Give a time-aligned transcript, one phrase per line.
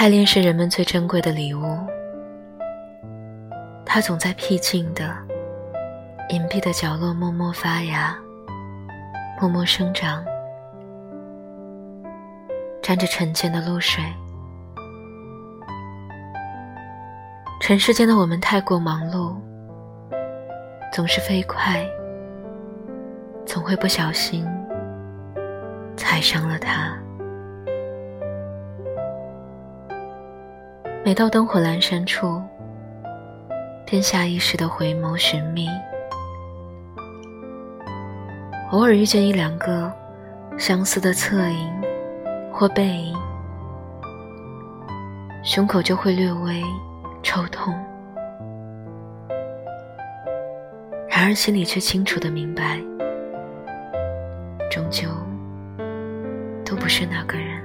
[0.00, 1.76] 爱恋是人们最珍贵的礼物，
[3.84, 5.12] 它总在僻静的、
[6.28, 8.16] 隐蔽的角落默默发芽，
[9.40, 10.24] 默默生长，
[12.80, 14.04] 沾着晨间的露水。
[17.60, 19.34] 尘世间的我们太过忙碌，
[20.92, 21.84] 总是飞快，
[23.44, 24.46] 总会不小心
[25.96, 26.96] 踩伤了它。
[31.04, 32.42] 每到灯火阑珊处，
[33.86, 35.68] 便下意识的回眸寻觅，
[38.72, 39.90] 偶尔遇见一两个
[40.58, 41.82] 相似的侧影
[42.52, 43.16] 或背影，
[45.42, 46.62] 胸口就会略微
[47.22, 47.72] 抽痛，
[51.08, 52.78] 然而心里却清楚的明白，
[54.70, 55.08] 终究
[56.66, 57.57] 都不是那个人。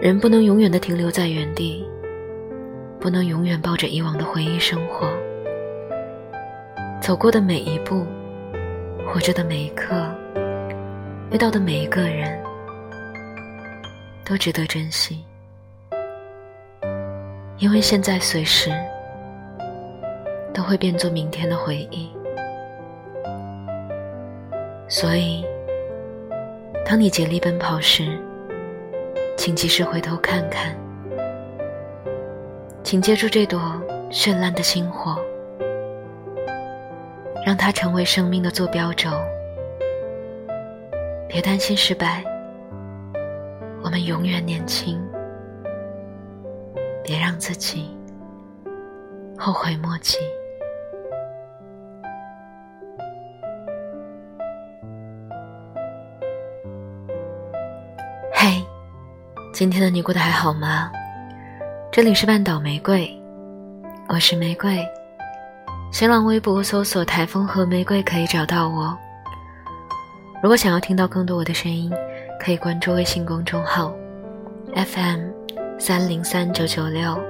[0.00, 1.84] 人不能永远的停留在原地，
[3.00, 5.10] 不能永远抱着以往的回忆生活。
[7.00, 8.06] 走过的每一步，
[9.04, 10.08] 活着的每一刻，
[11.32, 12.40] 遇到的每一个人，
[14.24, 15.24] 都值得珍惜。
[17.58, 18.70] 因为现在随时
[20.54, 22.08] 都会变作明天的回忆，
[24.88, 25.44] 所以，
[26.86, 28.16] 当你竭力奔跑时。
[29.38, 30.76] 请及时回头看看，
[32.82, 33.80] 请接住这朵
[34.10, 35.16] 绚烂的星火，
[37.46, 39.10] 让它成为生命的坐标轴。
[41.28, 42.24] 别担心失败，
[43.84, 45.00] 我们永远年轻。
[47.04, 47.96] 别让自己
[49.38, 50.18] 后悔莫及。
[59.58, 60.88] 今天的你过得还好吗？
[61.90, 63.10] 这里是半岛玫瑰，
[64.08, 64.86] 我是玫瑰。
[65.90, 68.96] 新浪微博搜索“台风和玫瑰”可以找到我。
[70.40, 71.92] 如果想要听到更多我的声音，
[72.38, 73.92] 可以关注微信公众号
[74.76, 75.22] FM
[75.76, 77.20] 三零三九九六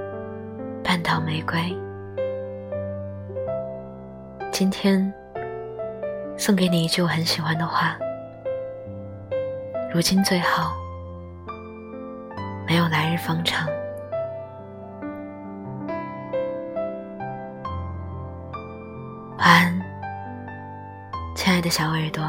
[0.83, 1.75] 半岛玫瑰。
[4.51, 5.11] 今天
[6.37, 7.97] 送给你一句我很喜欢的话：
[9.91, 10.75] 如今最好。
[12.69, 13.67] 没有来日方长。
[19.39, 19.81] 晚安，
[21.35, 22.23] 亲爱的小耳朵。